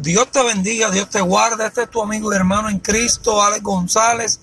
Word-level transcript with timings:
Dios 0.00 0.30
te 0.30 0.40
bendiga, 0.44 0.92
Dios 0.92 1.10
te 1.10 1.20
guarde. 1.20 1.66
Este 1.66 1.82
es 1.82 1.90
tu 1.90 2.00
amigo 2.00 2.32
y 2.32 2.36
hermano 2.36 2.68
en 2.68 2.78
Cristo, 2.78 3.42
Alex 3.42 3.64
González, 3.64 4.38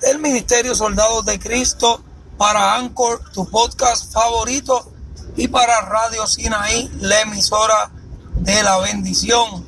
del 0.00 0.18
Ministerio 0.18 0.74
Soldados 0.74 1.24
de 1.24 1.38
Cristo, 1.38 2.02
para 2.36 2.74
Anchor, 2.74 3.22
tu 3.32 3.48
podcast 3.48 4.12
favorito, 4.12 4.92
y 5.34 5.48
para 5.48 5.80
Radio 5.80 6.26
Sinaí, 6.26 6.90
la 7.00 7.22
emisora 7.22 7.90
de 8.34 8.62
la 8.62 8.76
bendición. 8.80 9.64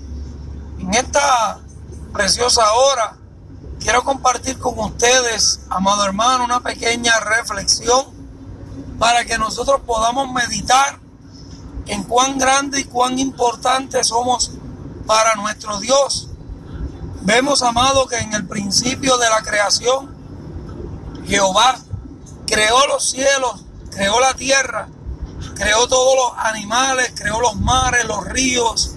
En 0.78 0.92
esta 0.92 1.58
preciosa 2.12 2.70
hora, 2.74 3.16
quiero 3.78 4.04
compartir 4.04 4.58
con 4.58 4.78
ustedes, 4.78 5.60
amado 5.70 6.04
hermano, 6.04 6.44
una 6.44 6.60
pequeña 6.60 7.18
reflexión 7.18 8.04
para 8.98 9.24
que 9.24 9.38
nosotros 9.38 9.80
podamos 9.86 10.30
meditar 10.34 11.00
en 11.86 12.02
cuán 12.02 12.36
grande 12.36 12.80
y 12.80 12.84
cuán 12.84 13.18
importante 13.18 14.04
somos 14.04 14.52
para 15.06 15.34
nuestro 15.34 15.78
Dios. 15.78 16.28
Vemos, 17.22 17.62
amado, 17.62 18.06
que 18.06 18.18
en 18.18 18.32
el 18.34 18.46
principio 18.46 19.18
de 19.18 19.28
la 19.28 19.42
creación, 19.42 20.14
Jehová 21.26 21.78
creó 22.46 22.86
los 22.86 23.10
cielos, 23.10 23.64
creó 23.90 24.18
la 24.20 24.34
tierra, 24.34 24.88
creó 25.54 25.86
todos 25.86 26.16
los 26.16 26.44
animales, 26.44 27.12
creó 27.14 27.40
los 27.40 27.56
mares, 27.56 28.04
los 28.06 28.24
ríos, 28.24 28.92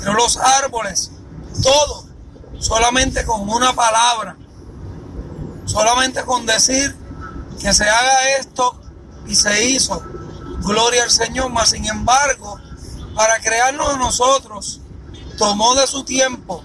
creó 0.00 0.14
los 0.14 0.36
árboles, 0.36 1.10
todo, 1.62 2.06
solamente 2.58 3.24
con 3.24 3.48
una 3.48 3.72
palabra, 3.72 4.36
solamente 5.64 6.24
con 6.24 6.44
decir 6.46 6.96
que 7.60 7.72
se 7.72 7.88
haga 7.88 8.36
esto 8.38 8.80
y 9.26 9.34
se 9.34 9.64
hizo. 9.64 10.02
Gloria 10.60 11.04
al 11.04 11.10
Señor, 11.10 11.50
mas 11.50 11.70
sin 11.70 11.86
embargo, 11.86 12.58
para 13.14 13.38
crearnos 13.40 13.96
nosotros, 13.98 14.80
tomó 15.38 15.74
de 15.76 15.86
su 15.86 16.04
tiempo, 16.04 16.64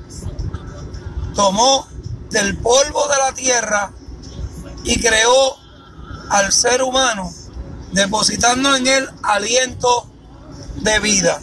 tomó 1.35 1.87
del 2.31 2.57
polvo 2.57 3.07
de 3.07 3.17
la 3.17 3.33
tierra 3.33 3.91
y 4.83 4.99
creó 4.99 5.55
al 6.29 6.51
ser 6.51 6.81
humano, 6.81 7.31
depositando 7.91 8.75
en 8.75 8.87
él 8.87 9.09
aliento 9.21 10.09
de 10.77 10.99
vida. 10.99 11.39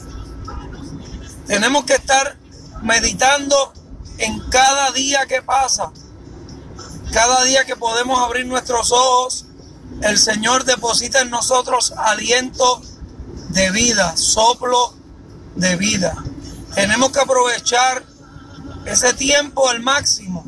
Tenemos 1.46 1.84
que 1.84 1.94
estar 1.94 2.36
meditando 2.82 3.72
en 4.18 4.40
cada 4.50 4.90
día 4.90 5.26
que 5.26 5.42
pasa, 5.42 5.92
cada 7.12 7.42
día 7.44 7.64
que 7.64 7.76
podemos 7.76 8.20
abrir 8.20 8.46
nuestros 8.46 8.92
ojos, 8.92 9.46
el 10.02 10.18
Señor 10.18 10.64
deposita 10.64 11.20
en 11.20 11.30
nosotros 11.30 11.92
aliento 11.96 12.82
de 13.50 13.70
vida, 13.70 14.16
soplo 14.16 14.94
de 15.56 15.76
vida. 15.76 16.24
Tenemos 16.74 17.10
que 17.10 17.20
aprovechar 17.20 18.04
ese 18.84 19.12
tiempo 19.14 19.68
al 19.68 19.80
máximo. 19.80 20.44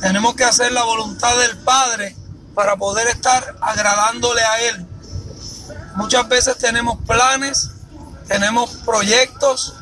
Tenemos 0.00 0.34
que 0.34 0.44
hacer 0.44 0.72
la 0.72 0.84
voluntad 0.84 1.36
del 1.38 1.56
Padre 1.58 2.16
para 2.54 2.76
poder 2.76 3.08
estar 3.08 3.56
agradándole 3.60 4.42
a 4.42 4.60
Él. 4.68 4.86
Muchas 5.96 6.28
veces 6.28 6.56
tenemos 6.58 6.98
planes, 7.06 7.70
tenemos 8.26 8.70
proyectos, 8.84 9.74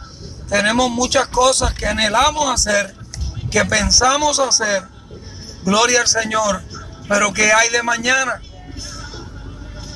tenemos 0.48 0.90
muchas 0.90 1.28
cosas 1.28 1.74
que 1.74 1.86
anhelamos 1.86 2.48
hacer, 2.48 2.94
que 3.50 3.64
pensamos 3.64 4.38
hacer. 4.38 4.86
Gloria 5.64 6.00
al 6.00 6.08
Señor. 6.08 6.62
Pero 7.08 7.32
¿qué 7.32 7.52
hay 7.52 7.68
de 7.70 7.82
mañana? 7.82 8.40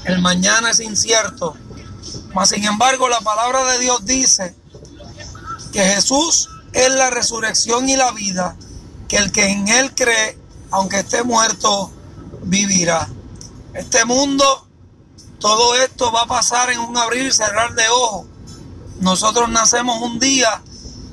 El 0.05 0.21
mañana 0.21 0.71
es 0.71 0.81
incierto. 0.81 1.57
Mas 2.35 2.51
sin 2.51 2.65
embargo 2.65 3.09
la 3.09 3.21
palabra 3.21 3.65
de 3.73 3.79
Dios 3.79 4.05
dice 4.05 4.60
que 5.73 5.81
Jesús 5.81 6.49
es 6.73 6.91
la 6.91 7.11
resurrección 7.11 7.89
y 7.89 7.97
la 7.97 8.13
vida, 8.13 8.57
que 9.09 9.17
el 9.17 9.33
que 9.33 9.51
en 9.51 9.69
Él 9.69 9.95
cree, 9.95 10.39
aunque 10.71 11.01
esté 11.01 11.23
muerto, 11.23 11.91
vivirá. 12.43 13.09
Este 13.75 14.05
mundo, 14.05 14.67
todo 15.39 15.75
esto 15.77 16.13
va 16.13 16.23
a 16.23 16.27
pasar 16.27 16.71
en 16.71 16.81
un 16.81 16.97
abrir 16.97 17.27
y 17.27 17.33
cerrar 17.33 17.75
de 17.75 17.89
ojos. 17.89 18.27
Nosotros 19.01 19.49
nacemos 19.49 20.01
un 20.03 20.19
día 20.19 20.63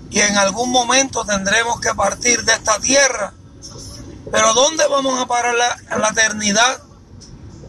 y 0.09 0.19
en 0.19 0.37
algún 0.37 0.71
momento 0.71 1.25
tendremos 1.25 1.79
que 1.79 1.93
partir 1.93 2.43
de 2.43 2.53
esta 2.53 2.79
tierra. 2.79 3.33
Pero 4.31 4.53
¿dónde 4.53 4.85
vamos 4.87 5.19
a 5.19 5.25
parar 5.25 5.55
la, 5.55 5.97
la 5.97 6.09
eternidad? 6.09 6.81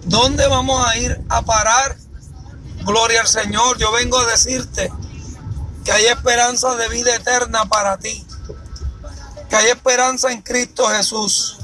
¿Dónde 0.05 0.47
vamos 0.49 0.85
a 0.87 0.97
ir 0.97 1.21
a 1.29 1.43
parar? 1.43 1.97
Gloria 2.85 3.21
al 3.21 3.29
Señor. 3.29 3.79
Yo 3.79 3.93
vengo 3.93 4.19
a 4.19 4.27
decirte 4.27 4.91
que 5.85 5.93
hay 5.93 6.07
esperanza 6.07 6.75
de 6.77 6.89
vida 6.89 7.15
eterna 7.15 7.65
para 7.67 7.99
ti, 7.99 8.27
que 9.49 9.57
hay 9.57 9.69
esperanza 9.69 10.31
en 10.33 10.43
Cristo 10.43 10.87
Jesús. 10.89 11.59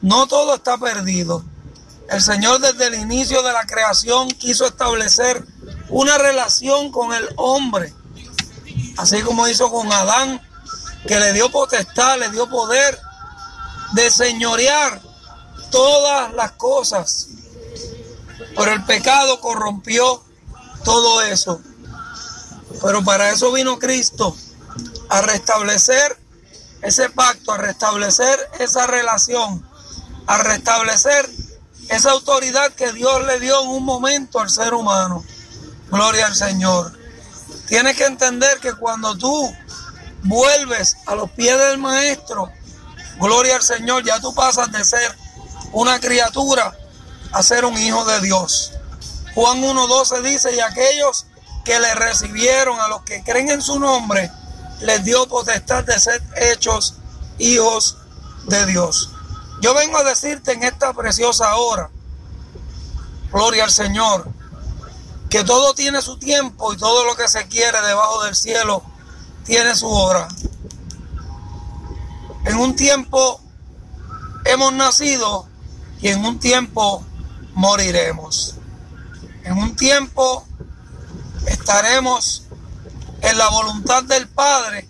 No 0.00 0.26
todo 0.26 0.56
está 0.56 0.78
perdido. 0.78 1.44
El 2.10 2.20
Señor 2.20 2.60
desde 2.60 2.88
el 2.88 2.94
inicio 2.94 3.42
de 3.42 3.52
la 3.52 3.64
creación 3.64 4.28
quiso 4.28 4.66
establecer 4.66 5.44
una 5.88 6.18
relación 6.18 6.90
con 6.90 7.12
el 7.14 7.28
hombre, 7.36 7.94
así 8.98 9.22
como 9.22 9.48
hizo 9.48 9.70
con 9.70 9.90
Adán, 9.92 10.40
que 11.06 11.18
le 11.18 11.32
dio 11.32 11.50
potestad, 11.50 12.18
le 12.18 12.28
dio 12.30 12.48
poder 12.48 12.98
de 13.92 14.10
señorear 14.10 15.00
todas 15.70 16.32
las 16.34 16.52
cosas. 16.52 17.28
Pero 18.56 18.72
el 18.72 18.84
pecado 18.84 19.40
corrompió 19.40 20.22
todo 20.84 21.22
eso. 21.22 21.60
Pero 22.82 23.04
para 23.04 23.30
eso 23.30 23.52
vino 23.52 23.78
Cristo, 23.78 24.36
a 25.08 25.22
restablecer 25.22 26.18
ese 26.82 27.08
pacto, 27.10 27.52
a 27.52 27.58
restablecer 27.58 28.38
esa 28.58 28.86
relación, 28.86 29.64
a 30.26 30.38
restablecer 30.38 31.28
esa 31.88 32.10
autoridad 32.10 32.72
que 32.72 32.92
Dios 32.92 33.26
le 33.26 33.38
dio 33.38 33.62
en 33.62 33.68
un 33.68 33.84
momento 33.84 34.40
al 34.40 34.50
ser 34.50 34.74
humano. 34.74 35.24
Gloria 35.90 36.26
al 36.26 36.34
Señor. 36.34 36.92
Tienes 37.68 37.96
que 37.96 38.04
entender 38.04 38.58
que 38.60 38.72
cuando 38.72 39.16
tú 39.16 39.54
vuelves 40.24 40.96
a 41.06 41.14
los 41.14 41.30
pies 41.30 41.58
del 41.58 41.78
Maestro, 41.78 42.50
gloria 43.20 43.56
al 43.56 43.62
Señor, 43.62 44.04
ya 44.04 44.20
tú 44.20 44.34
pasas 44.34 44.72
de 44.72 44.84
ser 44.84 45.16
una 45.72 46.00
criatura 46.00 46.76
a 47.32 47.42
ser 47.42 47.64
un 47.64 47.78
hijo 47.78 48.04
de 48.04 48.20
Dios. 48.20 48.72
Juan 49.34 49.62
1.12 49.62 50.22
dice, 50.22 50.54
y 50.54 50.60
aquellos 50.60 51.26
que 51.64 51.78
le 51.78 51.94
recibieron, 51.94 52.80
a 52.80 52.88
los 52.88 53.02
que 53.02 53.22
creen 53.22 53.50
en 53.50 53.62
su 53.62 53.78
nombre, 53.78 54.30
les 54.80 55.04
dio 55.04 55.26
potestad 55.28 55.84
de 55.84 55.98
ser 55.98 56.22
hechos 56.36 56.94
hijos 57.38 57.98
de 58.46 58.66
Dios. 58.66 59.10
Yo 59.60 59.74
vengo 59.74 59.98
a 59.98 60.04
decirte 60.04 60.52
en 60.52 60.64
esta 60.64 60.92
preciosa 60.92 61.54
hora, 61.56 61.90
gloria 63.32 63.64
al 63.64 63.70
Señor, 63.70 64.28
que 65.30 65.44
todo 65.44 65.72
tiene 65.74 66.02
su 66.02 66.18
tiempo 66.18 66.72
y 66.72 66.76
todo 66.76 67.04
lo 67.04 67.16
que 67.16 67.28
se 67.28 67.46
quiere 67.46 67.80
debajo 67.80 68.24
del 68.24 68.34
cielo 68.34 68.82
tiene 69.44 69.74
su 69.74 69.88
hora. 69.88 70.28
En 72.44 72.56
un 72.56 72.74
tiempo 72.74 73.40
hemos 74.44 74.72
nacido 74.72 75.46
y 76.00 76.08
en 76.08 76.24
un 76.24 76.38
tiempo 76.38 77.04
moriremos. 77.54 78.56
En 79.44 79.58
un 79.58 79.76
tiempo 79.76 80.46
estaremos 81.46 82.44
en 83.20 83.38
la 83.38 83.48
voluntad 83.50 84.02
del 84.04 84.28
Padre, 84.28 84.88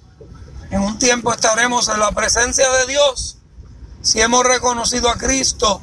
en 0.70 0.80
un 0.80 0.98
tiempo 0.98 1.32
estaremos 1.32 1.88
en 1.88 2.00
la 2.00 2.12
presencia 2.12 2.70
de 2.70 2.86
Dios 2.86 3.36
si 4.00 4.20
hemos 4.20 4.44
reconocido 4.44 5.08
a 5.10 5.16
Cristo 5.16 5.80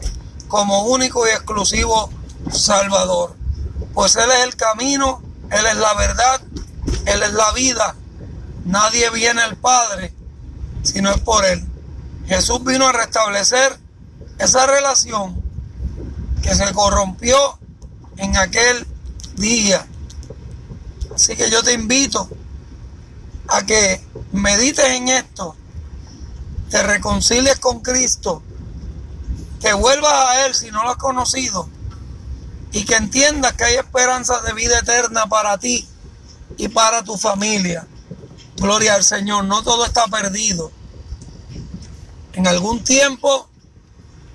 como 0.47 0.83
único 0.85 1.27
y 1.27 1.31
exclusivo 1.31 2.09
Salvador. 2.51 3.35
Pues 3.93 4.15
Él 4.15 4.29
es 4.31 4.43
el 4.45 4.55
camino, 4.55 5.21
Él 5.51 5.65
es 5.65 5.75
la 5.75 5.93
verdad, 5.93 6.41
Él 7.05 7.23
es 7.23 7.33
la 7.33 7.51
vida. 7.53 7.95
Nadie 8.65 9.09
viene 9.11 9.41
al 9.41 9.55
Padre 9.57 10.13
si 10.83 11.01
no 11.01 11.11
es 11.11 11.19
por 11.21 11.45
Él. 11.45 11.65
Jesús 12.27 12.63
vino 12.63 12.87
a 12.87 12.91
restablecer 12.91 13.79
esa 14.37 14.65
relación 14.65 15.41
que 16.41 16.55
se 16.55 16.73
corrompió 16.73 17.59
en 18.17 18.35
aquel 18.37 18.87
día 19.35 19.85
Así 21.19 21.35
que 21.35 21.51
yo 21.51 21.61
te 21.61 21.73
invito 21.73 22.29
a 23.49 23.65
que 23.65 24.01
medites 24.31 24.85
en 24.85 25.09
esto, 25.09 25.53
te 26.69 26.81
reconcilies 26.81 27.59
con 27.59 27.81
Cristo, 27.81 28.41
que 29.59 29.73
vuelvas 29.73 30.13
a 30.13 30.45
Él 30.45 30.55
si 30.55 30.71
no 30.71 30.81
lo 30.81 30.91
has 30.91 30.95
conocido 30.95 31.67
y 32.71 32.85
que 32.85 32.95
entiendas 32.95 33.51
que 33.51 33.65
hay 33.65 33.75
esperanza 33.75 34.39
de 34.39 34.53
vida 34.53 34.79
eterna 34.79 35.25
para 35.25 35.57
ti 35.57 35.85
y 36.55 36.69
para 36.69 37.03
tu 37.03 37.17
familia. 37.17 37.85
Gloria 38.55 38.95
al 38.95 39.03
Señor, 39.03 39.43
no 39.43 39.61
todo 39.61 39.85
está 39.85 40.05
perdido. 40.07 40.71
En 42.31 42.47
algún 42.47 42.81
tiempo, 42.81 43.49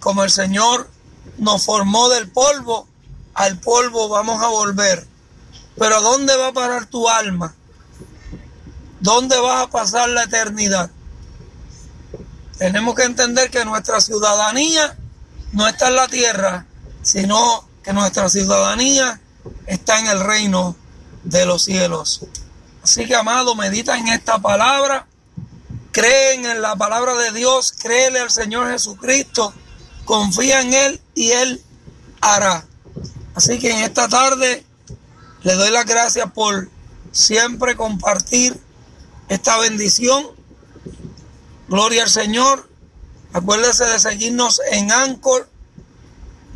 como 0.01 0.23
el 0.23 0.31
Señor 0.31 0.91
nos 1.39 1.65
formó 1.65 2.11
del 2.11 2.31
polvo, 2.31 2.87
al 3.33 3.59
polvo 3.59 4.11
vamos 4.11 4.43
a 4.43 4.49
volver. 4.49 5.14
Pero 5.79 6.01
¿dónde 6.01 6.37
va 6.37 6.49
a 6.49 6.53
parar 6.53 6.87
tu 6.87 7.09
alma? 7.09 7.55
¿Dónde 9.01 9.39
vas 9.39 9.65
a 9.65 9.71
pasar 9.71 10.09
la 10.09 10.25
eternidad? 10.25 10.91
Tenemos 12.59 12.95
que 12.95 13.05
entender 13.05 13.51
que 13.51 13.65
nuestra 13.65 14.01
ciudadanía 14.01 14.97
no 15.53 15.67
está 15.67 15.89
en 15.89 15.97
la 15.97 16.09
tierra, 16.09 16.67
sino 17.03 17.69
que 17.83 17.93
nuestra 17.93 18.29
ciudadanía 18.29 19.21
está 19.67 19.99
en 19.99 20.07
el 20.07 20.21
reino 20.21 20.77
de 21.25 21.47
los 21.47 21.65
cielos. 21.65 22.27
Así 22.83 23.07
que, 23.07 23.15
amado, 23.15 23.55
medita 23.55 23.99
en 23.99 24.09
esta 24.09 24.39
palabra, 24.39 25.07
creen 25.91 26.47
en 26.47 26.63
la 26.63 26.77
palabra 26.77 27.15
de 27.15 27.33
Dios, 27.33 27.73
créele 27.73 28.21
al 28.21 28.31
Señor 28.31 28.71
Jesucristo, 28.71 29.53
confía 30.05 30.61
en 30.61 30.75
Él 30.75 31.01
y 31.15 31.31
Él 31.31 31.63
hará. 32.21 32.67
Así 33.35 33.59
que 33.59 33.71
en 33.71 33.79
esta 33.79 34.09
tarde 34.09 34.65
le 35.45 35.55
doy 35.55 35.71
las 35.71 35.85
gracias 35.85 36.33
por 36.33 36.71
siempre 37.13 37.77
compartir 37.77 38.59
esta 39.29 39.59
bendición. 39.59 40.27
Gloria 41.69 42.05
al 42.05 42.11
Señor. 42.11 42.69
Acuérdese 43.35 43.85
de 43.85 44.01
seguirnos 44.01 44.63
en 44.71 44.91
Anchor. 44.91 45.49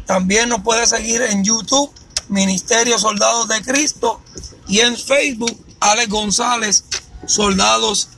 También 0.07 0.49
nos 0.49 0.63
puede 0.63 0.87
seguir 0.87 1.21
en 1.21 1.45
YouTube, 1.45 1.93
Ministerio 2.29 2.99
Soldados 2.99 3.47
de 3.49 3.61
Cristo. 3.63 4.23
Y 4.67 4.81
en 4.81 4.97
Facebook, 4.97 5.55
Alex 5.81 6.09
González, 6.09 6.85
Soldados 7.27 8.09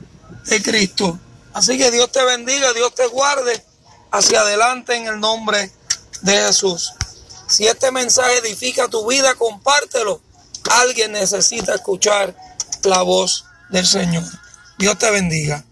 de 0.47 0.63
Cristo. 0.63 1.19
Así 1.53 1.79
que 1.79 1.91
Dios 1.91 2.13
te 2.13 2.25
bendiga, 2.25 2.73
Dios 2.75 2.95
te 2.95 3.09
guarde 3.09 3.65
hacia 4.13 4.41
adelante 4.43 4.95
en 4.95 5.09
el 5.09 5.19
nombre 5.19 5.73
de 6.23 6.33
Jesús. 6.33 6.93
Si 7.49 7.67
este 7.67 7.91
mensaje 7.91 8.39
edifica 8.39 8.87
tu 8.87 9.05
vida, 9.09 9.35
compártelo. 9.35 10.21
Alguien 10.69 11.13
necesita 11.13 11.75
escuchar 11.75 12.35
la 12.85 13.03
voz 13.03 13.45
del 13.71 13.87
Señor. 13.87 14.25
Dios 14.79 14.99
te 14.99 15.11
bendiga. 15.11 15.65